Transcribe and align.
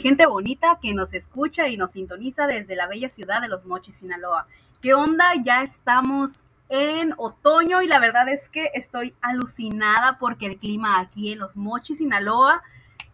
gente 0.00 0.26
bonita 0.26 0.78
que 0.80 0.94
nos 0.94 1.14
escucha 1.14 1.68
y 1.68 1.76
nos 1.76 1.92
sintoniza 1.92 2.46
desde 2.46 2.76
la 2.76 2.86
bella 2.86 3.08
ciudad 3.08 3.40
de 3.42 3.48
Los 3.48 3.66
Mochis, 3.66 3.96
Sinaloa. 3.96 4.46
¿Qué 4.80 4.94
onda? 4.94 5.32
Ya 5.42 5.62
estamos 5.62 6.46
en 6.68 7.14
otoño 7.18 7.82
y 7.82 7.86
la 7.86 7.98
verdad 7.98 8.28
es 8.28 8.48
que 8.48 8.70
estoy 8.74 9.14
alucinada 9.20 10.18
porque 10.18 10.46
el 10.46 10.56
clima 10.56 11.00
aquí 11.00 11.32
en 11.32 11.38
Los 11.38 11.56
Mochis, 11.56 11.98
Sinaloa, 11.98 12.62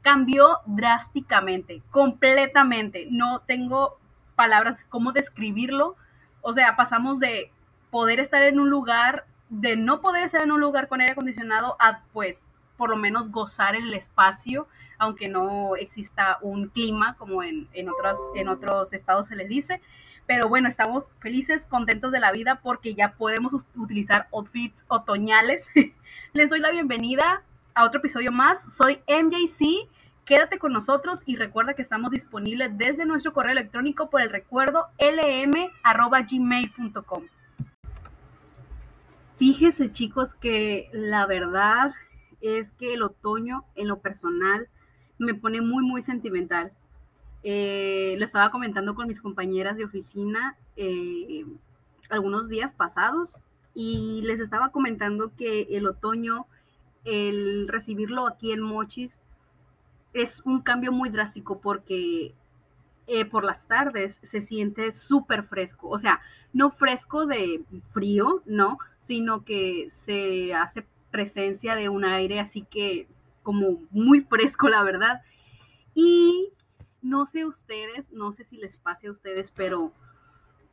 cambió 0.02 0.60
drásticamente, 0.66 1.82
completamente. 1.90 3.08
No 3.10 3.40
tengo 3.40 3.98
palabras 4.36 4.76
cómo 4.88 5.12
describirlo. 5.12 5.96
O 6.42 6.52
sea, 6.52 6.76
pasamos 6.76 7.18
de 7.18 7.50
poder 7.90 8.20
estar 8.20 8.42
en 8.42 8.60
un 8.60 8.70
lugar, 8.70 9.26
de 9.48 9.76
no 9.76 10.00
poder 10.00 10.22
estar 10.22 10.42
en 10.42 10.52
un 10.52 10.60
lugar 10.60 10.86
con 10.86 11.00
aire 11.00 11.14
acondicionado 11.14 11.76
a 11.80 12.02
pues 12.12 12.44
por 12.76 12.90
lo 12.90 12.96
menos 12.96 13.30
gozar 13.30 13.74
el 13.74 13.92
espacio, 13.94 14.68
aunque 14.98 15.28
no 15.28 15.76
exista 15.76 16.38
un 16.42 16.68
clima 16.68 17.16
como 17.16 17.42
en, 17.42 17.68
otros, 17.88 18.18
en 18.34 18.48
otros 18.48 18.92
estados 18.92 19.28
se 19.28 19.36
les 19.36 19.48
dice. 19.48 19.80
Pero 20.26 20.48
bueno, 20.48 20.68
estamos 20.68 21.12
felices, 21.20 21.66
contentos 21.66 22.10
de 22.10 22.20
la 22.20 22.32
vida 22.32 22.60
porque 22.62 22.94
ya 22.94 23.12
podemos 23.12 23.54
utilizar 23.76 24.28
outfits 24.32 24.84
otoñales. 24.88 25.68
Les 26.32 26.50
doy 26.50 26.58
la 26.58 26.72
bienvenida 26.72 27.42
a 27.74 27.84
otro 27.84 28.00
episodio 28.00 28.32
más. 28.32 28.74
Soy 28.74 29.00
MJC. 29.06 29.88
Quédate 30.24 30.58
con 30.58 30.72
nosotros 30.72 31.22
y 31.26 31.36
recuerda 31.36 31.74
que 31.74 31.82
estamos 31.82 32.10
disponibles 32.10 32.76
desde 32.76 33.06
nuestro 33.06 33.32
correo 33.32 33.52
electrónico 33.52 34.10
por 34.10 34.20
el 34.20 34.30
recuerdo 34.30 34.88
lm.gmail.com. 34.98 35.62
Fíjese 39.36 39.92
chicos 39.92 40.34
que 40.34 40.88
la 40.92 41.26
verdad 41.26 41.94
es 42.40 42.72
que 42.72 42.94
el 42.94 43.02
otoño 43.02 43.64
en 43.76 43.86
lo 43.86 44.00
personal 44.00 44.68
me 45.18 45.34
pone 45.34 45.60
muy, 45.60 45.84
muy 45.84 46.02
sentimental. 46.02 46.72
Eh, 47.42 48.16
lo 48.18 48.24
estaba 48.24 48.50
comentando 48.50 48.94
con 48.94 49.06
mis 49.06 49.20
compañeras 49.20 49.76
de 49.76 49.84
oficina 49.84 50.56
eh, 50.76 51.44
algunos 52.10 52.48
días 52.48 52.74
pasados 52.74 53.38
y 53.74 54.22
les 54.22 54.40
estaba 54.40 54.70
comentando 54.70 55.30
que 55.36 55.62
el 55.70 55.86
otoño, 55.86 56.46
el 57.04 57.68
recibirlo 57.68 58.26
aquí 58.26 58.52
en 58.52 58.62
Mochis, 58.62 59.20
es 60.12 60.40
un 60.44 60.62
cambio 60.62 60.92
muy 60.92 61.10
drástico 61.10 61.60
porque 61.60 62.34
eh, 63.06 63.24
por 63.26 63.44
las 63.44 63.68
tardes 63.68 64.18
se 64.22 64.40
siente 64.40 64.90
súper 64.90 65.44
fresco, 65.44 65.88
o 65.88 65.98
sea, 65.98 66.20
no 66.52 66.70
fresco 66.70 67.26
de 67.26 67.62
frío, 67.92 68.42
no, 68.46 68.78
sino 68.98 69.44
que 69.44 69.86
se 69.88 70.54
hace 70.54 70.84
presencia 71.12 71.76
de 71.76 71.88
un 71.88 72.04
aire 72.04 72.40
así 72.40 72.62
que 72.62 73.06
como 73.46 73.78
muy 73.92 74.22
fresco, 74.22 74.68
la 74.68 74.82
verdad. 74.82 75.22
Y 75.94 76.48
no 77.00 77.26
sé 77.26 77.44
ustedes, 77.44 78.10
no 78.10 78.32
sé 78.32 78.42
si 78.42 78.56
les 78.56 78.76
pase 78.76 79.06
a 79.06 79.12
ustedes, 79.12 79.52
pero, 79.52 79.92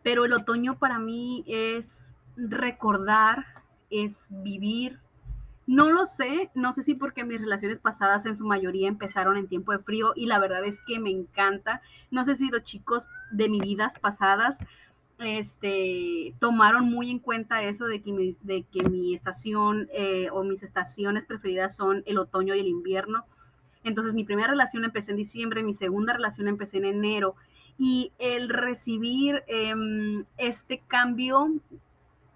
pero 0.02 0.26
el 0.26 0.34
otoño 0.34 0.80
para 0.80 0.98
mí 0.98 1.44
es 1.46 2.16
recordar, 2.36 3.46
es 3.92 4.30
vivir. 4.42 5.00
No 5.68 5.92
lo 5.92 6.08
sé, 6.08 6.50
no 6.56 6.74
sé 6.74 6.82
si 6.82 6.96
porque 6.96 7.24
mis 7.24 7.40
relaciones 7.40 7.78
pasadas 7.78 8.26
en 8.26 8.36
su 8.36 8.44
mayoría 8.44 8.88
empezaron 8.88 9.38
en 9.38 9.48
tiempo 9.48 9.72
de 9.72 9.78
frío 9.78 10.14
y 10.16 10.26
la 10.26 10.40
verdad 10.40 10.66
es 10.66 10.82
que 10.82 11.00
me 11.00 11.12
encanta. 11.12 11.84
No 12.10 12.26
sé 12.26 12.34
si 12.34 12.50
los 12.50 12.64
chicos 12.64 13.08
de 13.32 13.50
mis 13.50 13.62
vidas 13.62 14.00
pasadas 14.00 14.66
este, 15.20 16.34
tomaron 16.40 16.86
muy 16.86 17.12
en 17.12 17.20
cuenta 17.20 17.64
eso 17.64 17.86
de 17.86 18.02
que 18.02 18.12
mi, 18.12 19.14
estación 19.14 19.90
eh, 19.94 20.30
o 20.32 20.44
mis 20.44 20.64
estaciones 20.64 21.24
preferidas 21.26 21.76
son 21.76 22.04
el 22.06 22.18
otoño 22.18 22.56
y 22.56 22.60
el 22.60 22.68
invierno. 22.68 23.26
Entonces 23.84 24.14
mi 24.14 24.24
primera 24.24 24.50
relación 24.50 24.86
empecé 24.86 25.12
en 25.12 25.18
diciembre, 25.18 25.64
mi 25.64 25.74
segunda 25.74 26.14
relación 26.14 26.48
empecé 26.48 26.78
en 26.78 26.86
enero 26.86 27.36
y 27.78 28.12
el 28.20 28.50
recibir 28.50 29.44
em, 29.48 30.26
este 30.38 30.82
cambio 30.88 31.52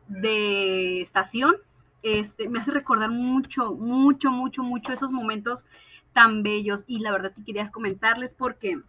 de 0.07 1.01
estación 1.01 1.55
este, 2.03 2.47
me 2.47 2.59
hace 2.59 2.71
recordar 2.71 3.09
mucho, 3.09 3.73
mucho, 3.73 4.31
mucho, 4.31 4.63
mucho 4.63 4.93
esos 4.93 5.11
momentos 5.11 5.65
tan 6.13 6.43
bellos 6.43 6.85
y 6.87 6.99
la 6.99 7.11
verdad 7.11 7.31
es 7.31 7.37
que 7.37 7.43
quería 7.43 7.71
comentarles 7.71 8.33
porque 8.33 8.79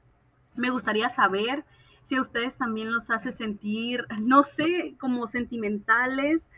me 0.55 0.71
gustaría 0.71 1.09
saber 1.09 1.65
si 2.09 2.17
a 2.17 2.23
ustedes 2.23 2.57
también 2.57 2.91
los 2.91 3.11
hace 3.11 3.33
sentir, 3.33 4.07
no 4.19 4.43
sé, 4.43 4.95
como 4.99 5.27
sentimentales 5.27 6.49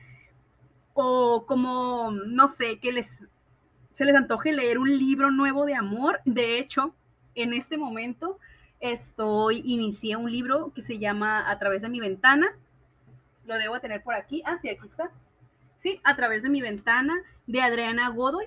o 0.94 1.44
como, 1.44 2.12
no 2.12 2.46
sé, 2.46 2.78
que 2.78 2.92
les, 2.92 3.26
se 3.92 4.04
les 4.04 4.14
antoje 4.14 4.52
leer 4.52 4.78
un 4.78 4.96
libro 4.96 5.32
nuevo 5.32 5.66
de 5.66 5.74
amor. 5.74 6.20
De 6.24 6.56
hecho, 6.56 6.94
en 7.34 7.52
este 7.52 7.76
momento 7.76 8.38
estoy, 8.78 9.60
inicié 9.64 10.14
un 10.14 10.30
libro 10.30 10.72
que 10.72 10.82
se 10.82 11.00
llama 11.00 11.50
A 11.50 11.58
través 11.58 11.82
de 11.82 11.88
mi 11.88 11.98
ventana. 11.98 12.46
Lo 13.44 13.58
debo 13.58 13.80
tener 13.80 14.04
por 14.04 14.14
aquí. 14.14 14.44
Ah, 14.46 14.56
sí, 14.56 14.68
aquí 14.68 14.86
está. 14.86 15.10
Sí, 15.80 16.00
A 16.04 16.14
través 16.14 16.44
de 16.44 16.48
mi 16.48 16.62
ventana 16.62 17.14
de 17.48 17.60
Adriana 17.60 18.08
Godoy. 18.10 18.46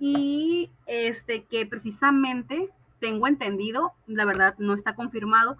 Y 0.00 0.72
este 0.86 1.44
que 1.44 1.64
precisamente 1.64 2.70
tengo 2.98 3.28
entendido, 3.28 3.92
la 4.08 4.24
verdad 4.24 4.56
no 4.58 4.74
está 4.74 4.96
confirmado, 4.96 5.56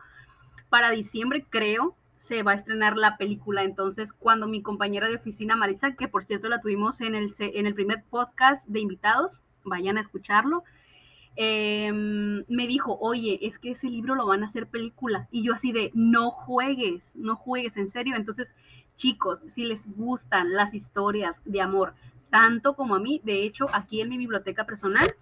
para 0.71 0.91
diciembre, 0.91 1.45
creo, 1.51 1.95
se 2.17 2.43
va 2.43 2.53
a 2.53 2.55
estrenar 2.55 2.97
la 2.97 3.17
película. 3.17 3.63
Entonces, 3.63 4.13
cuando 4.13 4.47
mi 4.47 4.63
compañera 4.63 5.09
de 5.09 5.17
oficina, 5.17 5.57
Maritza, 5.57 5.97
que 5.97 6.09
por 6.09 6.25
cierto 6.25 6.49
la 6.49 6.61
tuvimos 6.61 7.01
en 7.01 7.15
el, 7.15 7.31
en 7.39 7.67
el 7.67 7.75
primer 7.75 8.05
podcast 8.05 8.67
de 8.69 8.81
invitados, 8.81 9.41
vayan 9.65 9.99
a 9.99 10.01
escucharlo, 10.01 10.63
em, 11.37 12.45
me 12.49 12.67
dijo, 12.67 12.99
oye, 13.01 13.39
es 13.43 13.59
que 13.59 13.71
ese 13.71 13.89
libro 13.89 14.15
lo 14.15 14.27
van 14.27 14.43
a 14.43 14.47
hacer 14.47 14.67
película. 14.67 15.29
Y 15.31 15.43
yo 15.43 15.55
así 15.55 15.73
de, 15.73 15.91
no 15.95 16.31
juegues, 16.31 17.17
no 17.17 17.37
juegues, 17.37 17.77
en 17.77 17.89
serio. 17.89 18.15
Entonces, 18.17 18.55
chicos, 18.97 19.41
si 19.49 19.65
les 19.65 19.87
gustan 19.97 20.53
las 20.53 20.75
historias 20.75 21.41
de 21.45 21.61
amor, 21.61 21.95
tanto 22.31 22.77
como 22.77 22.95
a 22.95 23.01
mí, 23.01 23.21
de 23.25 23.45
hecho, 23.45 23.67
aquí 23.73 24.01
en 24.01 24.09
mi 24.09 24.19
biblioteca 24.19 24.65
personal, 24.65 25.15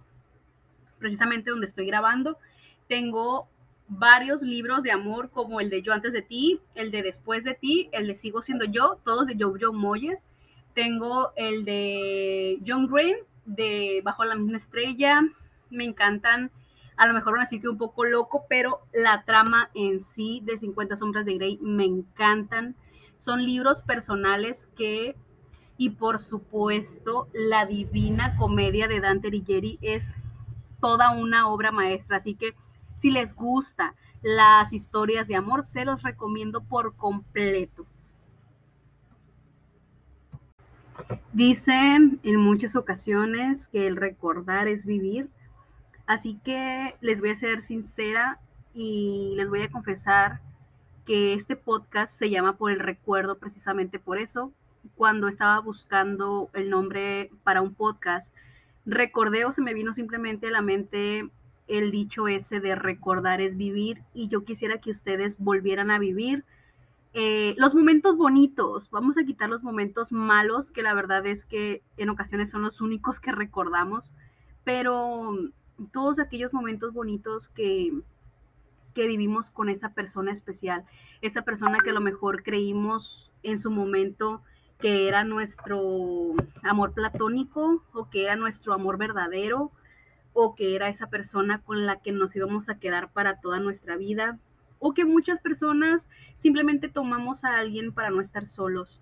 precisamente 0.99 1.49
donde 1.49 1.65
estoy 1.65 1.85
grabando, 1.85 2.37
tengo 2.87 3.47
varios 3.89 4.43
libros 4.43 4.83
de 4.83 4.91
amor 4.91 5.31
como 5.31 5.59
el 5.59 5.69
de 5.69 5.81
Yo 5.81 5.93
antes 5.93 6.13
de 6.13 6.21
ti, 6.21 6.61
el 6.75 6.91
de 6.91 7.01
Después 7.01 7.43
de 7.43 7.55
ti, 7.55 7.89
el 7.91 8.07
de 8.07 8.15
Sigo 8.15 8.41
siendo 8.41 8.65
yo, 8.65 8.99
todos 9.03 9.25
de 9.25 9.35
Jojo 9.37 9.73
Moyes. 9.73 10.25
Tengo 10.75 11.33
el 11.35 11.65
de 11.65 12.59
John 12.65 12.87
Green, 12.87 13.17
de 13.45 14.01
Bajo 14.03 14.23
la 14.23 14.35
misma 14.35 14.57
estrella. 14.57 15.21
Me 15.71 15.83
encantan, 15.83 16.51
a 16.97 17.07
lo 17.07 17.13
mejor 17.13 17.33
van 17.33 17.41
a 17.41 17.43
decir 17.45 17.61
que 17.61 17.67
un 17.69 17.77
poco 17.77 18.05
loco, 18.05 18.45
pero 18.47 18.81
la 18.93 19.23
trama 19.25 19.71
en 19.73 19.99
sí 19.99 20.41
de 20.45 20.57
50 20.57 20.95
sombras 20.95 21.25
de 21.25 21.35
Grey 21.35 21.57
me 21.59 21.85
encantan. 21.85 22.75
Son 23.17 23.43
libros 23.43 23.81
personales 23.81 24.69
que, 24.77 25.15
y 25.77 25.89
por 25.89 26.19
supuesto, 26.19 27.27
la 27.33 27.65
divina 27.65 28.37
comedia 28.37 28.87
de 28.87 28.99
Dante 28.99 29.29
Alighieri 29.29 29.79
es 29.81 30.15
toda 30.79 31.11
una 31.11 31.49
obra 31.49 31.71
maestra. 31.71 32.17
Así 32.17 32.35
que 32.35 32.53
si 32.99 33.11
les 33.11 33.33
gusta 33.33 33.95
las 34.21 34.73
historias 34.73 35.27
de 35.27 35.35
amor, 35.35 35.63
se 35.63 35.85
los 35.85 36.03
recomiendo 36.03 36.61
por 36.61 36.95
completo. 36.95 37.85
Dicen 41.31 42.19
en 42.23 42.35
muchas 42.35 42.75
ocasiones 42.75 43.67
que 43.67 43.87
el 43.87 43.95
recordar 43.95 44.67
es 44.67 44.85
vivir, 44.85 45.29
así 46.05 46.39
que 46.43 46.95
les 46.99 47.21
voy 47.21 47.29
a 47.29 47.35
ser 47.35 47.61
sincera 47.61 48.39
y 48.73 49.33
les 49.37 49.49
voy 49.49 49.61
a 49.61 49.71
confesar 49.71 50.41
que 51.05 51.33
este 51.33 51.55
podcast 51.55 52.13
se 52.13 52.29
llama 52.29 52.57
por 52.57 52.71
el 52.71 52.79
recuerdo 52.79 53.37
precisamente 53.37 53.97
por 53.97 54.17
eso. 54.17 54.51
Cuando 54.95 55.29
estaba 55.29 55.59
buscando 55.59 56.49
el 56.53 56.69
nombre 56.69 57.31
para 57.43 57.61
un 57.61 57.73
podcast, 57.73 58.35
recordé 58.85 59.45
o 59.45 59.53
se 59.53 59.61
me 59.61 59.73
vino 59.73 59.93
simplemente 59.93 60.47
a 60.47 60.51
la 60.51 60.61
mente 60.61 61.29
el 61.69 61.91
dicho 61.91 62.27
ese 62.27 62.59
de 62.59 62.75
recordar 62.75 63.39
es 63.39 63.55
vivir 63.55 64.03
y 64.13 64.27
yo 64.27 64.43
quisiera 64.43 64.81
que 64.81 64.89
ustedes 64.89 65.37
volvieran 65.37 65.91
a 65.91 65.99
vivir 65.99 66.43
eh, 67.13 67.55
los 67.57 67.73
momentos 67.73 68.17
bonitos, 68.17 68.89
vamos 68.91 69.17
a 69.17 69.23
quitar 69.23 69.49
los 69.49 69.63
momentos 69.63 70.11
malos, 70.11 70.71
que 70.71 70.83
la 70.83 70.93
verdad 70.93 71.25
es 71.25 71.45
que 71.45 71.81
en 71.97 72.09
ocasiones 72.09 72.51
son 72.51 72.61
los 72.61 72.81
únicos 72.81 73.19
que 73.19 73.31
recordamos, 73.31 74.13
pero 74.63 75.35
todos 75.91 76.19
aquellos 76.19 76.53
momentos 76.53 76.93
bonitos 76.93 77.49
que, 77.49 77.93
que 78.93 79.07
vivimos 79.07 79.49
con 79.49 79.69
esa 79.69 79.93
persona 79.93 80.31
especial, 80.31 80.85
esa 81.21 81.43
persona 81.43 81.79
que 81.83 81.91
a 81.91 81.93
lo 81.93 82.01
mejor 82.01 82.43
creímos 82.43 83.31
en 83.41 83.57
su 83.57 83.71
momento 83.71 84.41
que 84.79 85.07
era 85.07 85.23
nuestro 85.23 86.35
amor 86.63 86.93
platónico 86.93 87.83
o 87.93 88.09
que 88.09 88.23
era 88.23 88.35
nuestro 88.35 88.73
amor 88.73 88.97
verdadero 88.97 89.71
o 90.33 90.55
que 90.55 90.75
era 90.75 90.89
esa 90.89 91.07
persona 91.07 91.61
con 91.61 91.85
la 91.85 91.99
que 92.01 92.11
nos 92.11 92.35
íbamos 92.35 92.69
a 92.69 92.79
quedar 92.79 93.11
para 93.11 93.39
toda 93.39 93.59
nuestra 93.59 93.97
vida, 93.97 94.39
o 94.79 94.93
que 94.93 95.05
muchas 95.05 95.39
personas 95.39 96.07
simplemente 96.37 96.87
tomamos 96.87 97.43
a 97.43 97.57
alguien 97.57 97.91
para 97.91 98.09
no 98.09 98.21
estar 98.21 98.47
solos, 98.47 99.01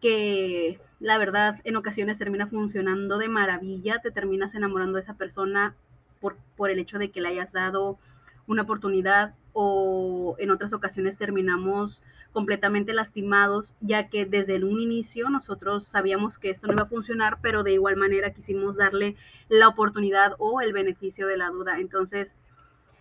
que 0.00 0.80
la 1.00 1.16
verdad 1.16 1.60
en 1.64 1.76
ocasiones 1.76 2.18
termina 2.18 2.46
funcionando 2.46 3.18
de 3.18 3.28
maravilla, 3.28 4.00
te 4.00 4.10
terminas 4.10 4.54
enamorando 4.54 4.94
de 4.94 5.02
esa 5.02 5.14
persona 5.14 5.74
por, 6.20 6.36
por 6.56 6.70
el 6.70 6.78
hecho 6.78 6.98
de 6.98 7.10
que 7.10 7.20
le 7.20 7.28
hayas 7.28 7.52
dado 7.52 7.98
una 8.46 8.62
oportunidad 8.62 9.34
o 9.52 10.36
en 10.38 10.50
otras 10.50 10.72
ocasiones 10.72 11.16
terminamos 11.16 12.02
completamente 12.32 12.92
lastimados, 12.92 13.74
ya 13.80 14.08
que 14.08 14.26
desde 14.26 14.62
un 14.64 14.80
inicio 14.80 15.30
nosotros 15.30 15.86
sabíamos 15.86 16.38
que 16.38 16.50
esto 16.50 16.66
no 16.66 16.72
iba 16.72 16.84
a 16.84 16.88
funcionar, 16.88 17.38
pero 17.40 17.62
de 17.62 17.72
igual 17.72 17.96
manera 17.96 18.32
quisimos 18.32 18.76
darle 18.76 19.16
la 19.48 19.68
oportunidad 19.68 20.34
o 20.38 20.60
el 20.60 20.72
beneficio 20.72 21.26
de 21.26 21.36
la 21.36 21.50
duda. 21.50 21.78
Entonces, 21.78 22.34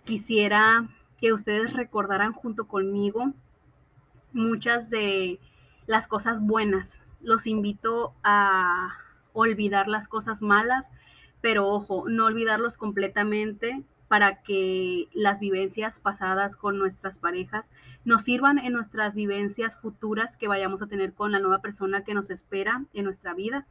quisiera 0.03 0.87
que 1.19 1.33
ustedes 1.33 1.73
recordaran 1.73 2.33
junto 2.33 2.67
conmigo 2.67 3.33
muchas 4.33 4.89
de 4.89 5.39
las 5.85 6.07
cosas 6.07 6.41
buenas. 6.41 7.03
Los 7.21 7.47
invito 7.47 8.13
a 8.23 8.95
olvidar 9.33 9.87
las 9.87 10.07
cosas 10.07 10.41
malas, 10.41 10.91
pero 11.41 11.67
ojo, 11.67 12.05
no 12.07 12.25
olvidarlos 12.25 12.77
completamente 12.77 13.83
para 14.11 14.41
que 14.41 15.07
las 15.13 15.39
vivencias 15.39 15.97
pasadas 15.97 16.57
con 16.57 16.77
nuestras 16.77 17.17
parejas 17.17 17.71
nos 18.03 18.23
sirvan 18.23 18.59
en 18.59 18.73
nuestras 18.73 19.15
vivencias 19.15 19.77
futuras 19.77 20.35
que 20.35 20.49
vayamos 20.49 20.81
a 20.81 20.87
tener 20.87 21.13
con 21.13 21.31
la 21.31 21.39
nueva 21.39 21.59
persona 21.59 22.03
que 22.03 22.13
nos 22.13 22.29
espera 22.29 22.83
en 22.93 23.05
nuestra 23.05 23.33
vida. 23.33 23.65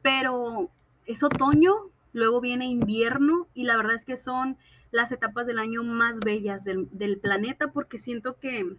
Pero 0.00 0.70
es 1.04 1.22
otoño, 1.22 1.74
luego 2.14 2.40
viene 2.40 2.64
invierno 2.64 3.46
y 3.52 3.64
la 3.64 3.76
verdad 3.76 3.96
es 3.96 4.06
que 4.06 4.16
son 4.16 4.56
las 4.90 5.12
etapas 5.12 5.46
del 5.46 5.58
año 5.58 5.82
más 5.82 6.18
bellas 6.20 6.64
del, 6.64 7.18
planeta 7.20 7.70
porque 7.70 7.98
siento 7.98 8.38
que, 8.38 8.74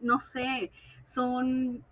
no 0.00 0.20
sé, 0.20 0.72
son, 1.04 1.84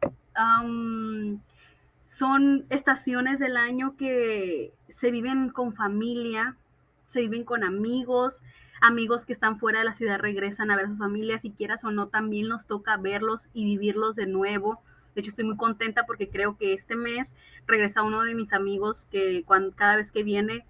son 2.06 2.64
estaciones 2.70 3.40
del 3.40 3.58
año 3.58 3.94
que 3.98 4.72
se 4.88 5.10
viven 5.10 5.50
con 5.50 5.74
familia, 5.74 6.56
se 7.08 7.20
viven 7.20 7.44
con 7.44 7.64
amigos, 7.64 8.40
amigos 8.80 9.24
que 9.24 9.32
están 9.32 9.58
fuera 9.58 9.80
de 9.80 9.84
la 9.84 9.94
ciudad 9.94 10.18
regresan 10.18 10.70
a 10.70 10.76
ver 10.76 10.86
a 10.86 10.88
sus 10.88 10.98
familias, 10.98 11.42
si 11.42 11.50
quieras 11.50 11.84
o 11.84 11.90
no, 11.90 12.08
también 12.08 12.48
nos 12.48 12.66
toca 12.66 12.96
verlos 12.96 13.50
y 13.52 13.64
vivirlos 13.64 14.16
de 14.16 14.26
nuevo. 14.26 14.80
De 15.14 15.22
hecho, 15.22 15.30
estoy 15.30 15.44
muy 15.44 15.56
contenta 15.56 16.06
porque 16.06 16.28
creo 16.28 16.56
que 16.56 16.72
este 16.72 16.94
mes 16.94 17.34
regresa 17.66 18.02
uno 18.02 18.22
de 18.22 18.34
mis 18.34 18.52
amigos 18.52 19.06
que 19.10 19.42
cuando, 19.44 19.74
cada 19.74 19.96
vez 19.96 20.12
que 20.12 20.22
viene 20.22 20.64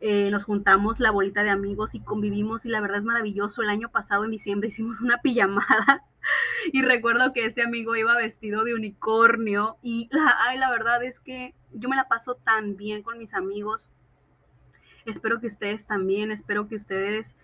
eh, 0.00 0.30
nos 0.30 0.44
juntamos 0.44 1.00
la 1.00 1.10
bolita 1.10 1.42
de 1.42 1.50
amigos 1.50 1.94
y 1.94 2.00
convivimos 2.00 2.66
y 2.66 2.68
la 2.68 2.80
verdad 2.80 2.98
es 2.98 3.04
maravilloso. 3.04 3.62
El 3.62 3.70
año 3.70 3.88
pasado 3.88 4.24
en 4.24 4.32
diciembre 4.32 4.68
hicimos 4.68 5.00
una 5.00 5.18
pijamada 5.18 6.04
y 6.72 6.82
recuerdo 6.82 7.32
que 7.32 7.46
ese 7.46 7.62
amigo 7.62 7.96
iba 7.96 8.14
vestido 8.16 8.64
de 8.64 8.74
unicornio 8.74 9.78
y 9.82 10.08
la, 10.10 10.36
ay, 10.46 10.58
la 10.58 10.70
verdad 10.70 11.02
es 11.02 11.20
que 11.20 11.54
yo 11.72 11.88
me 11.88 11.96
la 11.96 12.08
paso 12.08 12.34
tan 12.34 12.76
bien 12.76 13.02
con 13.02 13.18
mis 13.18 13.32
amigos 13.32 13.88
Espero 15.06 15.40
que 15.40 15.46
ustedes 15.46 15.86
también, 15.86 16.30
espero 16.30 16.68
que 16.68 16.76
ustedes 16.76 17.36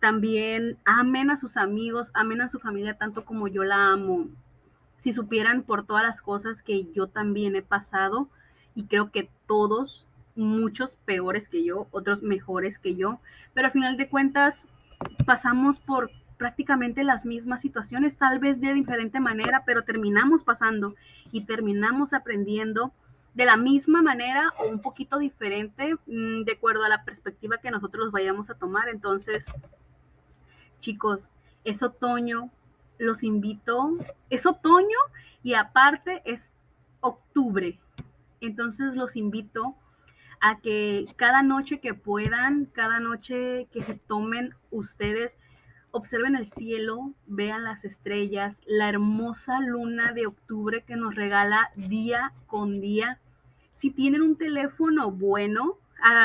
también 0.00 0.78
amen 0.84 1.30
a 1.30 1.36
sus 1.36 1.56
amigos, 1.56 2.10
amen 2.14 2.40
a 2.40 2.48
su 2.48 2.60
familia 2.60 2.94
tanto 2.94 3.24
como 3.24 3.48
yo 3.48 3.64
la 3.64 3.92
amo. 3.92 4.28
Si 4.98 5.12
supieran 5.12 5.62
por 5.62 5.86
todas 5.86 6.04
las 6.04 6.20
cosas 6.20 6.62
que 6.62 6.90
yo 6.92 7.08
también 7.08 7.56
he 7.56 7.62
pasado 7.62 8.28
y 8.74 8.84
creo 8.84 9.10
que 9.10 9.30
todos, 9.46 10.06
muchos 10.36 10.96
peores 11.04 11.48
que 11.48 11.64
yo, 11.64 11.88
otros 11.90 12.22
mejores 12.22 12.78
que 12.78 12.94
yo, 12.94 13.20
pero 13.54 13.66
al 13.66 13.72
final 13.72 13.96
de 13.96 14.08
cuentas 14.08 14.66
pasamos 15.26 15.78
por 15.80 16.10
prácticamente 16.36 17.02
las 17.02 17.26
mismas 17.26 17.60
situaciones, 17.60 18.16
tal 18.16 18.38
vez 18.38 18.60
de 18.60 18.72
diferente 18.72 19.18
manera, 19.18 19.64
pero 19.66 19.82
terminamos 19.82 20.44
pasando 20.44 20.94
y 21.32 21.42
terminamos 21.42 22.12
aprendiendo 22.12 22.92
de 23.38 23.46
la 23.46 23.56
misma 23.56 24.02
manera 24.02 24.52
o 24.58 24.66
un 24.66 24.80
poquito 24.80 25.16
diferente 25.16 25.94
mm, 26.06 26.42
de 26.42 26.52
acuerdo 26.52 26.82
a 26.82 26.88
la 26.88 27.04
perspectiva 27.04 27.58
que 27.58 27.70
nosotros 27.70 28.10
vayamos 28.10 28.50
a 28.50 28.54
tomar. 28.54 28.88
Entonces, 28.88 29.46
chicos, 30.80 31.30
es 31.62 31.84
otoño, 31.84 32.50
los 32.98 33.22
invito, 33.22 33.96
es 34.28 34.44
otoño 34.44 34.98
y 35.44 35.54
aparte 35.54 36.20
es 36.24 36.56
octubre. 36.98 37.78
Entonces 38.40 38.96
los 38.96 39.14
invito 39.14 39.76
a 40.40 40.58
que 40.58 41.06
cada 41.14 41.44
noche 41.44 41.78
que 41.78 41.94
puedan, 41.94 42.64
cada 42.64 42.98
noche 42.98 43.68
que 43.72 43.82
se 43.82 43.94
tomen 43.94 44.56
ustedes, 44.72 45.38
observen 45.92 46.34
el 46.34 46.48
cielo, 46.48 47.12
vean 47.28 47.62
las 47.62 47.84
estrellas, 47.84 48.62
la 48.66 48.88
hermosa 48.88 49.60
luna 49.60 50.12
de 50.12 50.26
octubre 50.26 50.82
que 50.82 50.96
nos 50.96 51.14
regala 51.14 51.70
día 51.76 52.32
con 52.48 52.80
día 52.80 53.20
si 53.78 53.90
tienen 53.90 54.22
un 54.22 54.34
teléfono 54.34 55.12
bueno, 55.12 55.78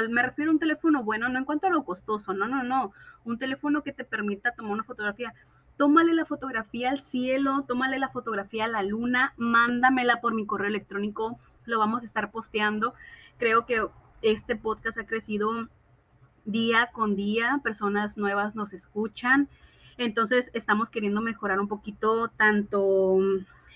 me 0.10 0.24
refiero 0.24 0.50
a 0.50 0.56
un 0.56 0.60
teléfono 0.60 1.04
bueno, 1.04 1.30
no 1.30 1.38
en 1.38 1.46
cuanto 1.46 1.68
a 1.68 1.70
lo 1.70 1.86
costoso, 1.86 2.34
no, 2.34 2.48
no, 2.48 2.64
no, 2.64 2.94
un 3.26 3.38
teléfono 3.38 3.84
que 3.84 3.94
te 3.94 4.04
permita 4.04 4.54
tomar 4.54 4.72
una 4.72 4.84
fotografía. 4.84 5.36
Tómale 5.78 6.16
la 6.16 6.26
fotografía 6.26 6.90
al 6.90 7.00
cielo, 7.00 7.64
tómale 7.68 8.00
la 8.00 8.10
fotografía 8.10 8.66
a 8.66 8.70
la 8.70 8.82
luna, 8.82 9.36
mándamela 9.38 10.20
por 10.20 10.34
mi 10.34 10.48
correo 10.48 10.68
electrónico, 10.68 11.38
lo 11.66 11.78
vamos 11.78 12.02
a 12.02 12.08
estar 12.08 12.32
posteando. 12.32 12.96
Creo 13.38 13.68
que 13.68 13.86
este 14.24 14.56
podcast 14.56 14.98
ha 14.98 15.06
crecido 15.06 15.70
día 16.46 16.90
con 16.92 17.16
día, 17.16 17.62
personas 17.64 18.18
nuevas 18.18 18.56
nos 18.56 18.74
escuchan, 18.74 19.48
entonces 20.00 20.50
estamos 20.56 20.90
queriendo 20.90 21.22
mejorar 21.22 21.60
un 21.60 21.68
poquito 21.68 22.30
tanto 22.30 23.20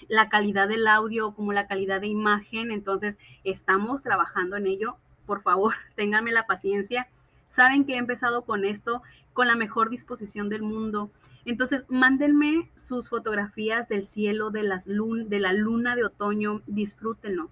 la 0.07 0.29
calidad 0.29 0.67
del 0.67 0.88
audio 0.88 1.33
como 1.33 1.53
la 1.53 1.67
calidad 1.67 2.01
de 2.01 2.07
imagen. 2.07 2.71
Entonces, 2.71 3.17
estamos 3.44 4.03
trabajando 4.03 4.55
en 4.55 4.67
ello. 4.67 4.97
Por 5.25 5.41
favor, 5.41 5.73
ténganme 5.95 6.31
la 6.31 6.47
paciencia. 6.47 7.07
Saben 7.47 7.85
que 7.85 7.94
he 7.94 7.97
empezado 7.97 8.44
con 8.44 8.65
esto 8.65 9.01
con 9.33 9.47
la 9.47 9.55
mejor 9.55 9.89
disposición 9.89 10.49
del 10.49 10.63
mundo. 10.63 11.11
Entonces, 11.45 11.85
mándenme 11.89 12.69
sus 12.75 13.07
fotografías 13.07 13.88
del 13.88 14.03
cielo, 14.03 14.49
de, 14.49 14.63
las 14.63 14.85
de 14.85 15.39
la 15.39 15.53
luna 15.53 15.95
de 15.95 16.03
otoño. 16.03 16.61
Disfrútenlo. 16.67 17.49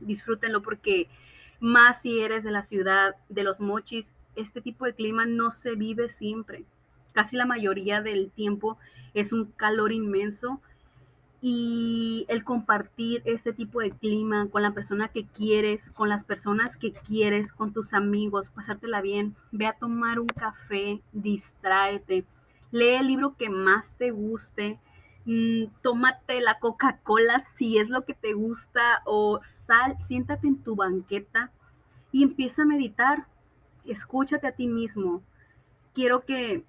Disfrútenlo 0.00 0.62
porque 0.62 1.08
más 1.60 2.02
si 2.02 2.20
eres 2.20 2.44
de 2.44 2.50
la 2.50 2.62
ciudad, 2.62 3.16
de 3.28 3.42
los 3.42 3.60
mochis, 3.60 4.12
este 4.36 4.60
tipo 4.60 4.84
de 4.84 4.94
clima 4.94 5.26
no 5.26 5.50
se 5.50 5.74
vive 5.74 6.08
siempre. 6.08 6.64
Casi 7.12 7.36
la 7.36 7.46
mayoría 7.46 8.02
del 8.02 8.30
tiempo 8.30 8.78
es 9.14 9.32
un 9.32 9.46
calor 9.52 9.92
inmenso 9.92 10.60
y 11.46 12.24
el 12.30 12.42
compartir 12.42 13.20
este 13.26 13.52
tipo 13.52 13.80
de 13.80 13.90
clima 13.90 14.48
con 14.50 14.62
la 14.62 14.72
persona 14.72 15.08
que 15.08 15.26
quieres, 15.26 15.90
con 15.90 16.08
las 16.08 16.24
personas 16.24 16.78
que 16.78 16.94
quieres, 16.94 17.52
con 17.52 17.74
tus 17.74 17.92
amigos, 17.92 18.48
pasártela 18.48 19.02
bien, 19.02 19.36
ve 19.52 19.66
a 19.66 19.74
tomar 19.74 20.20
un 20.20 20.26
café, 20.26 21.02
distráete, 21.12 22.24
lee 22.70 22.94
el 22.94 23.08
libro 23.08 23.36
que 23.36 23.50
más 23.50 23.98
te 23.98 24.10
guste, 24.10 24.78
mm, 25.26 25.64
tómate 25.82 26.40
la 26.40 26.58
Coca-Cola 26.60 27.40
si 27.56 27.76
es 27.76 27.90
lo 27.90 28.06
que 28.06 28.14
te 28.14 28.32
gusta 28.32 29.02
o 29.04 29.38
sal, 29.42 29.98
siéntate 30.02 30.46
en 30.46 30.56
tu 30.62 30.76
banqueta 30.76 31.52
y 32.10 32.22
empieza 32.22 32.62
a 32.62 32.66
meditar, 32.66 33.26
escúchate 33.84 34.46
a 34.46 34.52
ti 34.52 34.66
mismo. 34.66 35.20
Quiero 35.92 36.24
que 36.24 36.64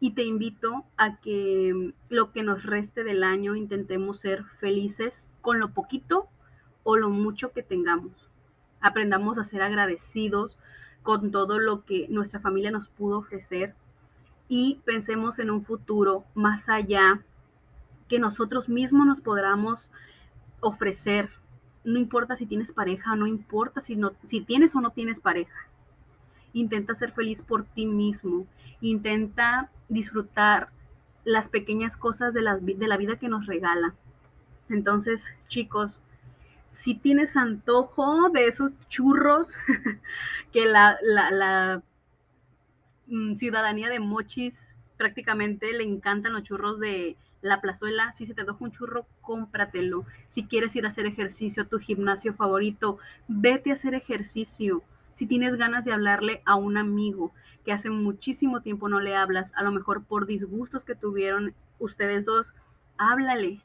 y 0.00 0.12
te 0.12 0.22
invito 0.22 0.84
a 0.96 1.16
que 1.20 1.92
lo 2.08 2.32
que 2.32 2.42
nos 2.42 2.62
reste 2.62 3.02
del 3.02 3.24
año 3.24 3.56
intentemos 3.56 4.20
ser 4.20 4.44
felices 4.60 5.30
con 5.40 5.58
lo 5.58 5.70
poquito 5.70 6.28
o 6.84 6.96
lo 6.96 7.10
mucho 7.10 7.52
que 7.52 7.62
tengamos. 7.62 8.12
Aprendamos 8.80 9.38
a 9.38 9.44
ser 9.44 9.62
agradecidos 9.62 10.56
con 11.02 11.30
todo 11.30 11.58
lo 11.58 11.84
que 11.84 12.06
nuestra 12.08 12.40
familia 12.40 12.70
nos 12.70 12.88
pudo 12.88 13.18
ofrecer 13.18 13.74
y 14.48 14.80
pensemos 14.84 15.38
en 15.38 15.50
un 15.50 15.64
futuro 15.64 16.24
más 16.34 16.68
allá 16.68 17.22
que 18.08 18.18
nosotros 18.18 18.68
mismos 18.68 19.06
nos 19.06 19.20
podamos 19.20 19.90
ofrecer. 20.60 21.30
No 21.84 21.98
importa 21.98 22.36
si 22.36 22.46
tienes 22.46 22.72
pareja, 22.72 23.16
no 23.16 23.26
importa 23.26 23.80
si, 23.80 23.96
no, 23.96 24.12
si 24.24 24.40
tienes 24.40 24.74
o 24.74 24.80
no 24.80 24.90
tienes 24.90 25.20
pareja. 25.20 25.68
Intenta 26.58 26.94
ser 26.94 27.12
feliz 27.12 27.42
por 27.42 27.64
ti 27.64 27.86
mismo. 27.86 28.46
Intenta 28.80 29.70
disfrutar 29.88 30.70
las 31.24 31.48
pequeñas 31.48 31.96
cosas 31.96 32.32
de, 32.34 32.42
la 32.42 32.96
vida 32.96 33.16
que 33.16 33.28
nos 33.28 33.46
regala. 33.46 33.94
Entonces, 34.68 35.32
chicos, 35.46 36.02
si 36.70 36.94
tienes 36.94 37.36
antojo 37.36 38.28
de 38.30 38.46
esos 38.46 38.72
churros 38.88 39.56
que 40.52 40.66
la, 40.66 40.96
la, 41.02 41.82
mm, 43.06 43.34
ciudadanía 43.34 43.88
de 43.88 44.00
Mochis 44.00 44.76
prácticamente 44.96 45.72
le 45.72 45.84
encantan 45.84 46.32
los 46.32 46.42
churros 46.42 46.78
de 46.78 47.16
la 47.40 47.60
plazuela, 47.60 48.12
si 48.12 48.26
se 48.26 48.34
te 48.34 48.40
antoja 48.40 48.64
un 48.64 48.72
churro, 48.72 49.06
cómpratelo. 49.20 50.04
Si 50.28 50.46
quieres 50.46 50.74
ir 50.76 50.84
a 50.84 50.88
hacer 50.88 51.06
ejercicio 51.06 51.62
a 51.62 51.66
tu 51.66 51.78
gimnasio 51.78 52.34
favorito, 52.34 52.98
vete 53.28 53.70
a 53.70 53.74
hacer 53.74 53.94
ejercicio. 53.94 54.82
Si 55.18 55.26
tienes 55.26 55.56
ganas 55.56 55.84
de 55.84 55.92
hablarle 55.92 56.42
a 56.44 56.54
un 56.54 56.76
amigo, 56.76 57.32
que 57.64 57.72
hace 57.72 57.90
muchísimo 57.90 58.60
tiempo 58.60 58.88
no 58.88 59.00
le 59.00 59.16
hablas, 59.16 59.52
a 59.56 59.64
lo 59.64 59.72
mejor 59.72 60.04
por 60.04 60.26
disgustos 60.26 60.84
que 60.84 60.94
tuvieron 60.94 61.54
ustedes 61.80 62.24
dos, 62.24 62.54
háblale. 62.98 63.60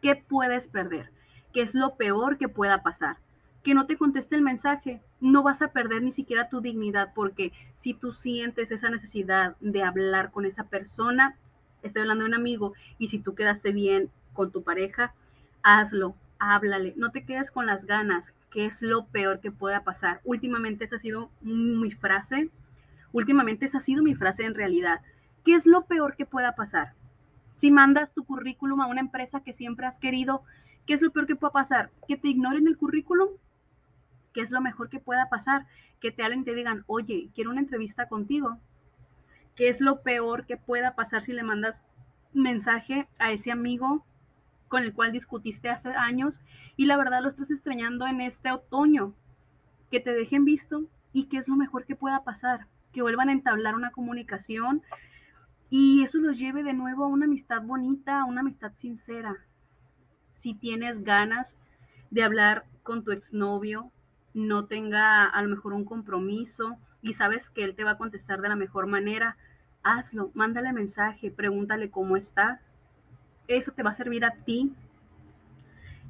¿Qué 0.00 0.14
puedes 0.14 0.68
perder? 0.68 1.10
¿Qué 1.52 1.62
es 1.62 1.74
lo 1.74 1.96
peor 1.96 2.38
que 2.38 2.48
pueda 2.48 2.84
pasar? 2.84 3.16
Que 3.64 3.74
no 3.74 3.86
te 3.86 3.96
conteste 3.96 4.36
el 4.36 4.42
mensaje. 4.42 5.00
no 5.18 5.42
vas 5.42 5.62
a 5.62 5.72
perder 5.72 6.00
ni 6.00 6.12
siquiera 6.12 6.48
tu 6.48 6.60
dignidad 6.60 7.10
porque 7.12 7.50
si 7.74 7.92
tú 7.92 8.12
sientes 8.12 8.70
esa 8.70 8.88
necesidad 8.88 9.56
de 9.58 9.82
hablar 9.82 10.30
con 10.30 10.46
esa 10.46 10.68
persona, 10.68 11.34
estoy 11.82 12.02
hablando 12.02 12.22
de 12.22 12.28
un 12.28 12.36
amigo, 12.36 12.72
y 12.98 13.08
si 13.08 13.18
tú 13.18 13.34
quedaste 13.34 13.72
bien 13.72 14.10
con 14.32 14.52
tu 14.52 14.62
pareja, 14.62 15.12
hazlo, 15.64 16.14
háblale, 16.38 16.94
no 16.96 17.10
te 17.10 17.24
quedes 17.24 17.50
con 17.50 17.66
las 17.66 17.84
ganas, 17.84 18.32
que 18.52 18.66
es 18.66 18.82
lo 18.82 19.06
peor 19.06 19.40
que 19.40 19.50
pueda 19.50 19.82
pasar. 19.82 20.20
Últimamente 20.24 20.84
esa 20.84 20.96
ha 20.96 20.98
sido 20.98 21.30
mi 21.40 21.90
frase, 21.90 22.50
últimamente 23.12 23.64
esa 23.64 23.78
ha 23.78 23.80
sido 23.80 24.02
mi 24.02 24.14
frase 24.14 24.44
en 24.44 24.54
realidad. 24.54 25.00
¿Qué 25.44 25.54
es 25.54 25.66
lo 25.66 25.86
peor 25.86 26.14
que 26.16 26.26
pueda 26.26 26.54
pasar? 26.54 26.92
Si 27.56 27.70
mandas 27.70 28.12
tu 28.12 28.24
currículum 28.24 28.80
a 28.82 28.86
una 28.86 29.00
empresa 29.00 29.42
que 29.42 29.54
siempre 29.54 29.86
has 29.86 29.98
querido, 29.98 30.42
¿qué 30.86 30.92
es 30.92 31.00
lo 31.02 31.10
peor 31.10 31.26
que 31.26 31.34
pueda 31.34 31.52
pasar? 31.52 31.90
¿Que 32.06 32.16
te 32.16 32.28
ignoren 32.28 32.68
el 32.68 32.76
currículum? 32.76 33.30
¿Qué 34.34 34.42
es 34.42 34.50
lo 34.50 34.60
mejor 34.60 34.90
que 34.90 35.00
pueda 35.00 35.28
pasar? 35.30 35.66
Que 36.00 36.12
te 36.12 36.22
hablen 36.22 36.44
digan, 36.44 36.84
oye, 36.86 37.30
quiero 37.34 37.50
una 37.50 37.60
entrevista 37.60 38.06
contigo. 38.06 38.58
¿Qué 39.56 39.68
es 39.68 39.80
lo 39.80 40.02
peor 40.02 40.44
que 40.44 40.56
pueda 40.56 40.94
pasar 40.94 41.22
si 41.22 41.32
le 41.32 41.42
mandas 41.42 41.82
mensaje 42.34 43.08
a 43.18 43.32
ese 43.32 43.50
amigo 43.50 44.04
con 44.72 44.84
el 44.84 44.94
cual 44.94 45.12
discutiste 45.12 45.68
hace 45.68 45.90
años 45.90 46.40
y 46.78 46.86
la 46.86 46.96
verdad 46.96 47.20
lo 47.20 47.28
estás 47.28 47.50
extrañando 47.50 48.06
en 48.06 48.22
este 48.22 48.50
otoño? 48.50 49.12
Que 49.90 50.00
te 50.00 50.14
dejen 50.14 50.46
visto 50.46 50.86
y 51.12 51.24
qué 51.24 51.36
es 51.36 51.46
lo 51.46 51.56
mejor 51.56 51.84
que 51.84 51.94
pueda 51.94 52.24
pasar. 52.24 52.68
Que 52.90 53.02
vuelvan 53.02 53.28
a 53.28 53.32
entablar 53.32 53.74
una 53.74 53.90
comunicación 53.90 54.80
y 55.68 56.02
eso 56.02 56.16
los 56.20 56.38
lleve 56.38 56.62
de 56.62 56.72
nuevo 56.72 57.04
a 57.04 57.08
una 57.08 57.26
amistad 57.26 57.60
bonita, 57.60 58.20
a 58.20 58.24
una 58.24 58.40
amistad 58.40 58.72
sincera. 58.74 59.36
Si 60.30 60.54
tienes 60.54 61.04
ganas 61.04 61.58
de 62.10 62.22
hablar 62.22 62.64
con 62.82 63.04
tu 63.04 63.12
exnovio, 63.12 63.92
no 64.32 64.64
tenga 64.64 65.26
a 65.26 65.42
lo 65.42 65.50
mejor 65.50 65.74
un 65.74 65.84
compromiso 65.84 66.78
y 67.02 67.12
sabes 67.12 67.50
que 67.50 67.64
él 67.64 67.74
te 67.74 67.84
va 67.84 67.90
a 67.90 67.98
contestar 67.98 68.40
de 68.40 68.48
la 68.48 68.56
mejor 68.56 68.86
manera, 68.86 69.36
hazlo, 69.82 70.30
mándale 70.32 70.72
mensaje, 70.72 71.30
pregúntale 71.30 71.90
cómo 71.90 72.16
está. 72.16 72.62
Eso 73.48 73.72
te 73.72 73.82
va 73.82 73.90
a 73.90 73.94
servir 73.94 74.24
a 74.24 74.32
ti 74.32 74.72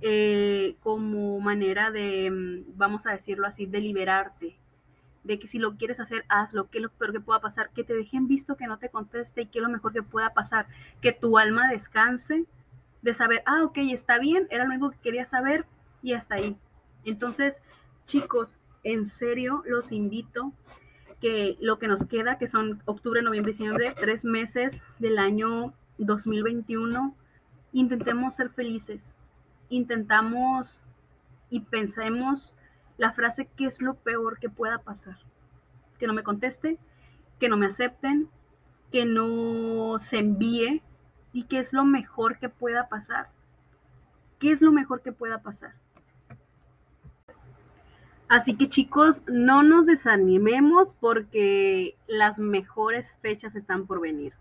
eh, 0.00 0.76
como 0.82 1.38
manera 1.40 1.90
de, 1.90 2.30
mm, 2.30 2.76
vamos 2.76 3.06
a 3.06 3.12
decirlo 3.12 3.46
así, 3.46 3.66
de 3.66 3.80
liberarte. 3.80 4.56
De 5.24 5.38
que 5.38 5.46
si 5.46 5.58
lo 5.58 5.76
quieres 5.76 6.00
hacer, 6.00 6.24
hazlo. 6.28 6.68
¿Qué 6.70 6.78
es 6.78 6.82
lo 6.82 6.90
peor 6.90 7.12
que 7.12 7.20
pueda 7.20 7.40
pasar? 7.40 7.70
Que 7.70 7.84
te 7.84 7.94
dejen 7.94 8.26
visto 8.26 8.56
que 8.56 8.66
no 8.66 8.78
te 8.78 8.88
conteste 8.88 9.42
y 9.42 9.46
qué 9.46 9.60
es 9.60 9.62
lo 9.62 9.70
mejor 9.70 9.92
que 9.92 10.02
pueda 10.02 10.34
pasar. 10.34 10.66
Que 11.00 11.12
tu 11.12 11.38
alma 11.38 11.68
descanse 11.68 12.44
de 13.02 13.14
saber, 13.14 13.42
ah, 13.46 13.64
ok, 13.64 13.78
está 13.92 14.18
bien, 14.18 14.46
era 14.50 14.64
lo 14.64 14.70
único 14.70 14.90
que 14.90 14.98
quería 14.98 15.24
saber 15.24 15.66
y 16.02 16.14
hasta 16.14 16.36
ahí. 16.36 16.56
Entonces, 17.04 17.62
Chicos, 18.06 18.58
en 18.84 19.06
serio 19.06 19.62
los 19.64 19.92
invito 19.92 20.52
que 21.20 21.56
lo 21.60 21.78
que 21.78 21.86
nos 21.86 22.04
queda, 22.04 22.36
que 22.36 22.48
son 22.48 22.82
octubre, 22.84 23.22
noviembre, 23.22 23.52
diciembre, 23.52 23.94
tres 23.96 24.24
meses 24.24 24.84
del 24.98 25.18
año 25.18 25.72
2021, 25.98 27.14
intentemos 27.72 28.34
ser 28.34 28.50
felices, 28.50 29.16
intentamos 29.68 30.80
y 31.50 31.60
pensemos 31.60 32.54
la 32.98 33.12
frase 33.12 33.48
¿qué 33.56 33.66
es 33.66 33.80
lo 33.80 33.94
peor 33.94 34.38
que 34.38 34.48
pueda 34.48 34.78
pasar? 34.78 35.18
Que 35.98 36.06
no 36.06 36.12
me 36.12 36.22
conteste, 36.22 36.78
que 37.40 37.48
no 37.48 37.56
me 37.56 37.66
acepten, 37.66 38.28
que 38.90 39.04
no 39.04 39.98
se 39.98 40.18
envíe 40.18 40.82
y 41.32 41.44
qué 41.44 41.58
es 41.58 41.72
lo 41.72 41.84
mejor 41.84 42.38
que 42.38 42.48
pueda 42.48 42.88
pasar. 42.88 43.30
¿Qué 44.38 44.50
es 44.50 44.60
lo 44.60 44.72
mejor 44.72 45.02
que 45.02 45.12
pueda 45.12 45.42
pasar? 45.42 45.74
Así 48.28 48.56
que 48.56 48.68
chicos, 48.68 49.22
no 49.26 49.62
nos 49.62 49.86
desanimemos 49.86 50.94
porque 50.94 51.96
las 52.06 52.38
mejores 52.38 53.18
fechas 53.20 53.54
están 53.54 53.86
por 53.86 54.00
venir. 54.00 54.32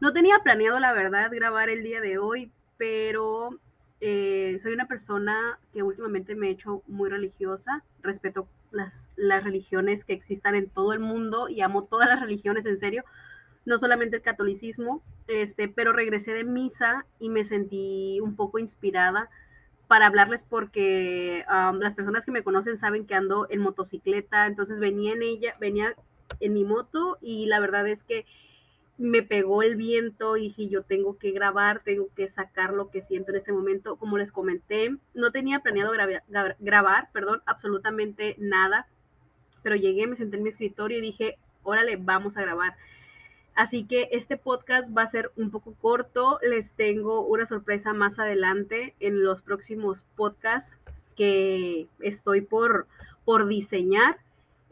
No 0.00 0.12
tenía 0.12 0.38
planeado, 0.42 0.80
la 0.80 0.92
verdad, 0.92 1.30
grabar 1.30 1.68
el 1.68 1.82
día 1.82 2.00
de 2.00 2.18
hoy, 2.18 2.50
pero 2.76 3.58
eh, 4.00 4.56
soy 4.60 4.72
una 4.72 4.86
persona 4.86 5.58
que 5.72 5.82
últimamente 5.82 6.34
me 6.34 6.48
he 6.48 6.50
hecho 6.50 6.82
muy 6.86 7.08
religiosa. 7.08 7.82
Respeto 8.02 8.48
las, 8.70 9.10
las 9.16 9.44
religiones 9.44 10.04
que 10.04 10.12
existan 10.12 10.54
en 10.54 10.68
todo 10.68 10.92
el 10.92 11.00
mundo 11.00 11.48
y 11.48 11.60
amo 11.60 11.84
todas 11.84 12.08
las 12.08 12.20
religiones, 12.20 12.66
en 12.66 12.76
serio. 12.76 13.04
No 13.64 13.78
solamente 13.78 14.16
el 14.16 14.22
catolicismo, 14.22 15.02
este, 15.26 15.68
pero 15.68 15.92
regresé 15.92 16.32
de 16.32 16.44
misa 16.44 17.06
y 17.18 17.30
me 17.30 17.44
sentí 17.44 18.20
un 18.20 18.36
poco 18.36 18.58
inspirada 18.58 19.30
para 19.86 20.06
hablarles 20.06 20.44
porque 20.44 21.44
las 21.46 21.94
personas 21.94 22.24
que 22.24 22.30
me 22.30 22.42
conocen 22.42 22.78
saben 22.78 23.06
que 23.06 23.14
ando 23.14 23.46
en 23.50 23.60
motocicleta, 23.60 24.46
entonces 24.46 24.80
venía 24.80 25.12
en 25.12 25.22
ella, 25.22 25.54
venía 25.60 25.94
en 26.40 26.52
mi 26.54 26.64
moto 26.64 27.18
y 27.20 27.46
la 27.46 27.60
verdad 27.60 27.86
es 27.86 28.02
que 28.02 28.26
me 28.96 29.22
pegó 29.22 29.62
el 29.62 29.76
viento 29.76 30.36
y 30.36 30.44
dije 30.44 30.68
yo 30.68 30.82
tengo 30.82 31.18
que 31.18 31.32
grabar, 31.32 31.82
tengo 31.82 32.08
que 32.14 32.28
sacar 32.28 32.72
lo 32.72 32.90
que 32.90 33.02
siento 33.02 33.30
en 33.30 33.38
este 33.38 33.52
momento. 33.52 33.96
Como 33.96 34.18
les 34.18 34.32
comenté, 34.32 34.96
no 35.14 35.32
tenía 35.32 35.60
planeado 35.60 35.92
grabar, 36.60 37.10
perdón, 37.12 37.42
absolutamente 37.46 38.36
nada, 38.38 38.86
pero 39.62 39.76
llegué, 39.76 40.06
me 40.06 40.16
senté 40.16 40.36
en 40.36 40.44
mi 40.44 40.50
escritorio 40.50 40.98
y 40.98 41.02
dije, 41.02 41.38
órale, 41.62 41.96
vamos 41.96 42.36
a 42.36 42.42
grabar. 42.42 42.76
Así 43.54 43.84
que 43.84 44.08
este 44.10 44.36
podcast 44.36 44.96
va 44.96 45.02
a 45.02 45.06
ser 45.06 45.30
un 45.36 45.50
poco 45.50 45.74
corto. 45.74 46.38
Les 46.42 46.72
tengo 46.72 47.24
una 47.24 47.46
sorpresa 47.46 47.92
más 47.92 48.18
adelante 48.18 48.94
en 48.98 49.22
los 49.22 49.42
próximos 49.42 50.04
podcasts 50.16 50.76
que 51.16 51.86
estoy 52.00 52.40
por, 52.40 52.88
por 53.24 53.46
diseñar. 53.46 54.18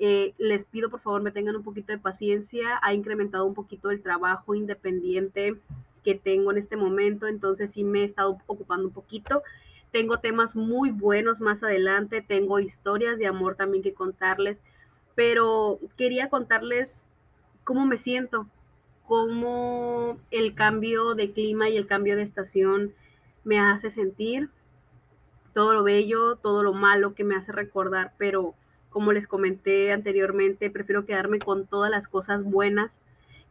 Eh, 0.04 0.34
les 0.36 0.64
pido 0.64 0.90
por 0.90 0.98
favor 0.98 1.22
me 1.22 1.30
tengan 1.30 1.54
un 1.54 1.62
poquito 1.62 1.92
de 1.92 1.98
paciencia. 1.98 2.80
Ha 2.82 2.92
incrementado 2.92 3.46
un 3.46 3.54
poquito 3.54 3.92
el 3.92 4.02
trabajo 4.02 4.56
independiente 4.56 5.54
que 6.02 6.16
tengo 6.16 6.50
en 6.50 6.58
este 6.58 6.74
momento, 6.74 7.28
entonces 7.28 7.70
sí 7.70 7.84
me 7.84 8.00
he 8.00 8.04
estado 8.04 8.36
ocupando 8.48 8.88
un 8.88 8.92
poquito. 8.92 9.44
Tengo 9.92 10.18
temas 10.18 10.56
muy 10.56 10.90
buenos 10.90 11.40
más 11.40 11.62
adelante, 11.62 12.20
tengo 12.20 12.58
historias 12.58 13.16
de 13.16 13.28
amor 13.28 13.54
también 13.54 13.84
que 13.84 13.94
contarles, 13.94 14.60
pero 15.14 15.78
quería 15.96 16.28
contarles 16.28 17.08
cómo 17.62 17.86
me 17.86 17.96
siento, 17.96 18.48
cómo 19.06 20.18
el 20.32 20.56
cambio 20.56 21.14
de 21.14 21.30
clima 21.30 21.68
y 21.68 21.76
el 21.76 21.86
cambio 21.86 22.16
de 22.16 22.22
estación 22.22 22.92
me 23.44 23.60
hace 23.60 23.92
sentir, 23.92 24.50
todo 25.54 25.74
lo 25.74 25.84
bello, 25.84 26.34
todo 26.42 26.64
lo 26.64 26.72
malo 26.72 27.14
que 27.14 27.22
me 27.22 27.36
hace 27.36 27.52
recordar, 27.52 28.14
pero 28.18 28.56
como 28.92 29.12
les 29.12 29.26
comenté 29.26 29.92
anteriormente, 29.92 30.70
prefiero 30.70 31.04
quedarme 31.04 31.38
con 31.38 31.66
todas 31.66 31.90
las 31.90 32.06
cosas 32.08 32.44
buenas 32.44 33.02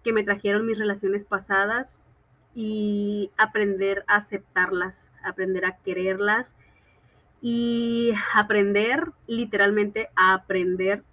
que 0.04 0.14
me 0.14 0.24
trajeron 0.24 0.66
mis 0.66 0.78
relaciones 0.78 1.26
pasadas 1.26 2.02
y 2.56 3.32
aprender 3.38 4.04
a 4.08 4.18
aceptarlas, 4.18 5.12
aprender 5.24 5.66
a 5.66 5.78
quererlas 5.78 6.56
y 7.42 8.12
aprender, 8.34 9.12
literalmente 9.28 10.10
a 10.16 10.34
aprender 10.34 11.04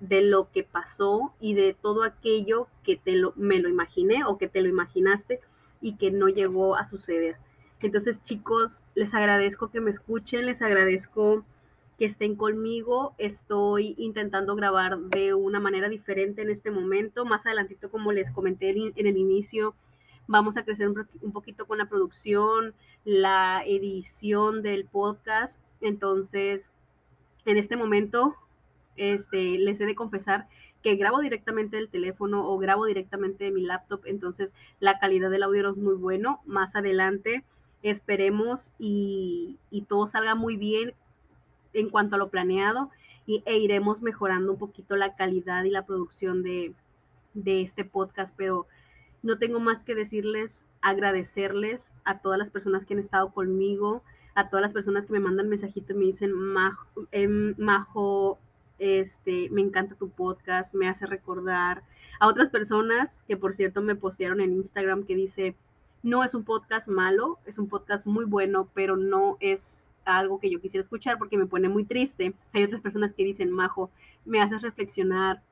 de 0.00 0.22
lo 0.22 0.50
que 0.50 0.64
pasó 0.64 1.32
y 1.40 1.54
de 1.54 1.74
todo 1.80 2.02
aquello 2.02 2.68
que 2.82 2.96
te 2.96 3.12
lo, 3.12 3.32
me 3.36 3.58
lo 3.58 3.68
imaginé 3.68 4.24
o 4.24 4.36
que 4.36 4.48
te 4.48 4.60
lo 4.60 4.68
imaginaste 4.68 5.40
y 5.80 5.96
que 5.96 6.10
no 6.10 6.28
llegó 6.28 6.76
a 6.76 6.86
suceder. 6.86 7.36
Entonces, 7.80 8.22
chicos, 8.22 8.82
les 8.94 9.14
agradezco 9.14 9.70
que 9.70 9.80
me 9.80 9.90
escuchen, 9.90 10.46
les 10.46 10.62
agradezco 10.62 11.44
que 12.02 12.06
estén 12.06 12.34
conmigo. 12.34 13.14
Estoy 13.16 13.94
intentando 13.96 14.56
grabar 14.56 14.98
de 14.98 15.34
una 15.34 15.60
manera 15.60 15.88
diferente 15.88 16.42
en 16.42 16.50
este 16.50 16.72
momento. 16.72 17.24
Más 17.24 17.46
adelantito, 17.46 17.92
como 17.92 18.10
les 18.10 18.32
comenté 18.32 18.70
en 18.70 19.06
el 19.06 19.16
inicio, 19.16 19.76
vamos 20.26 20.56
a 20.56 20.64
crecer 20.64 20.88
un, 20.88 21.32
poquito 21.32 21.64
con 21.64 21.78
la 21.78 21.88
producción, 21.88 22.74
la 23.04 23.62
edición 23.64 24.62
del 24.62 24.84
podcast. 24.84 25.60
Entonces, 25.80 26.72
en 27.44 27.56
este 27.56 27.76
momento 27.76 28.34
este, 28.96 29.58
les 29.58 29.80
he 29.80 29.86
de 29.86 29.94
confesar 29.94 30.48
que 30.82 30.96
grabo 30.96 31.20
directamente 31.20 31.76
del 31.76 31.88
teléfono 31.88 32.50
o 32.50 32.58
grabo 32.58 32.84
directamente 32.86 33.44
de 33.44 33.52
mi 33.52 33.62
laptop, 33.62 34.00
entonces 34.06 34.56
la 34.80 34.98
calidad 34.98 35.30
del 35.30 35.44
audio 35.44 35.70
es 35.70 35.76
muy 35.76 35.94
bueno. 35.94 36.40
Más 36.46 36.74
adelante 36.74 37.44
esperemos 37.82 38.72
y, 38.78 39.58
todo 39.88 40.08
salga 40.08 40.34
muy 40.34 40.56
bien 40.56 40.94
en 41.72 41.90
cuanto 41.90 42.16
a 42.16 42.18
lo 42.18 42.30
planeado 42.30 42.90
y, 43.26 43.42
e 43.46 43.58
iremos 43.58 44.02
mejorando 44.02 44.52
un 44.52 44.58
poquito 44.58 44.96
la 44.96 45.14
calidad 45.14 45.64
y 45.64 45.70
la 45.70 45.86
producción 45.86 46.42
de, 46.42 46.74
de 47.34 47.62
este 47.62 47.84
podcast, 47.84 48.34
pero 48.36 48.66
no 49.22 49.38
tengo 49.38 49.60
más 49.60 49.84
que 49.84 49.94
decirles, 49.94 50.66
agradecerles 50.80 51.92
a 52.04 52.18
todas 52.18 52.38
las 52.38 52.50
personas 52.50 52.84
que 52.84 52.94
han 52.94 53.00
estado 53.00 53.32
conmigo, 53.32 54.02
a 54.34 54.48
todas 54.48 54.62
las 54.62 54.72
personas 54.72 55.06
que 55.06 55.12
me 55.12 55.20
mandan 55.20 55.48
mensajito 55.48 55.92
y 55.92 55.96
me 55.96 56.04
dicen, 56.06 56.32
Majo, 56.32 56.86
em, 57.12 57.54
Majo 57.58 58.38
este, 58.78 59.48
me 59.50 59.60
encanta 59.60 59.94
tu 59.94 60.10
podcast, 60.10 60.74
me 60.74 60.88
hace 60.88 61.06
recordar 61.06 61.84
a 62.18 62.26
otras 62.26 62.50
personas 62.50 63.22
que 63.28 63.36
por 63.36 63.54
cierto 63.54 63.80
me 63.80 63.94
postearon 63.94 64.40
en 64.40 64.54
Instagram 64.54 65.04
que 65.04 65.14
dice, 65.14 65.54
no 66.02 66.24
es 66.24 66.34
un 66.34 66.42
podcast 66.42 66.88
malo, 66.88 67.38
es 67.46 67.58
un 67.58 67.68
podcast 67.68 68.06
muy 68.06 68.24
bueno, 68.24 68.68
pero 68.74 68.96
no 68.96 69.36
es 69.38 69.91
algo 70.04 70.38
que 70.38 70.50
yo 70.50 70.60
quisiera 70.60 70.82
escuchar 70.82 71.18
porque 71.18 71.38
me 71.38 71.46
pone 71.46 71.68
muy 71.68 71.84
triste. 71.84 72.34
Hay 72.52 72.64
otras 72.64 72.80
personas 72.80 73.12
que 73.12 73.24
dicen, 73.24 73.50
Majo, 73.50 73.90
me 74.24 74.40
haces 74.40 74.62
reflexionar, 74.62 75.42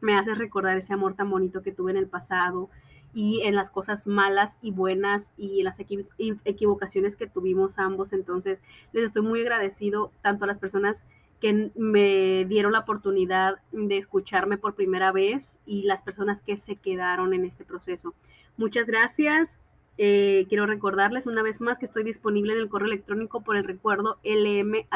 me 0.00 0.14
haces 0.16 0.38
recordar 0.38 0.76
ese 0.76 0.92
amor 0.92 1.14
tan 1.14 1.30
bonito 1.30 1.62
que 1.62 1.72
tuve 1.72 1.90
en 1.90 1.96
el 1.96 2.06
pasado 2.06 2.68
y 3.14 3.42
en 3.42 3.54
las 3.54 3.70
cosas 3.70 4.06
malas 4.06 4.58
y 4.60 4.72
buenas 4.72 5.32
y 5.36 5.60
en 5.60 5.64
las 5.64 5.78
equivocaciones 5.78 7.16
que 7.16 7.28
tuvimos 7.28 7.78
ambos. 7.78 8.12
Entonces, 8.12 8.62
les 8.92 9.04
estoy 9.04 9.22
muy 9.22 9.40
agradecido 9.40 10.10
tanto 10.20 10.44
a 10.44 10.48
las 10.48 10.58
personas 10.58 11.06
que 11.40 11.70
me 11.74 12.44
dieron 12.46 12.72
la 12.72 12.80
oportunidad 12.80 13.58
de 13.70 13.98
escucharme 13.98 14.58
por 14.58 14.74
primera 14.74 15.12
vez 15.12 15.58
y 15.66 15.82
las 15.82 16.02
personas 16.02 16.40
que 16.40 16.56
se 16.56 16.76
quedaron 16.76 17.34
en 17.34 17.44
este 17.44 17.64
proceso. 17.64 18.14
Muchas 18.56 18.86
gracias. 18.86 19.60
Eh, 19.96 20.46
quiero 20.48 20.66
recordarles 20.66 21.26
una 21.26 21.42
vez 21.42 21.60
más 21.60 21.78
que 21.78 21.84
estoy 21.84 22.02
disponible 22.02 22.52
en 22.52 22.58
el 22.58 22.68
correo 22.68 22.88
electrónico 22.88 23.42
por 23.42 23.56
el 23.56 23.62
recuerdo 23.64 24.18
lm.gmail.com. 24.24 24.86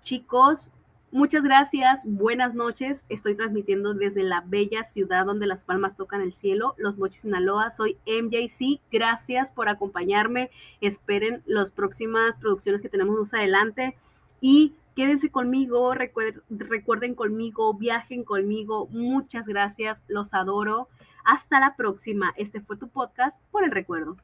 Chicos, 0.00 0.70
muchas 1.10 1.42
gracias, 1.42 2.00
buenas 2.04 2.54
noches. 2.54 3.04
Estoy 3.08 3.34
transmitiendo 3.34 3.94
desde 3.94 4.22
la 4.22 4.42
bella 4.46 4.84
ciudad 4.84 5.24
donde 5.24 5.46
las 5.46 5.64
palmas 5.64 5.96
tocan 5.96 6.20
el 6.20 6.34
cielo, 6.34 6.74
Los 6.76 6.98
Mochis, 6.98 7.22
Sinaloa. 7.22 7.70
Soy 7.70 7.96
MJC. 8.06 8.80
Gracias 8.92 9.50
por 9.50 9.68
acompañarme. 9.68 10.50
Esperen 10.80 11.42
las 11.46 11.70
próximas 11.70 12.36
producciones 12.36 12.82
que 12.82 12.90
tenemos 12.90 13.18
más 13.18 13.32
adelante 13.32 13.96
y 14.40 14.74
quédense 14.94 15.30
conmigo, 15.30 15.94
recuerden 15.94 17.14
conmigo, 17.14 17.72
viajen 17.74 18.24
conmigo. 18.24 18.88
Muchas 18.90 19.46
gracias, 19.46 20.02
los 20.08 20.34
adoro. 20.34 20.88
Hasta 21.28 21.60
la 21.60 21.76
próxima. 21.76 22.32
Este 22.38 22.62
fue 22.62 22.78
tu 22.78 22.88
podcast 22.88 23.42
por 23.50 23.62
el 23.62 23.70
recuerdo. 23.70 24.16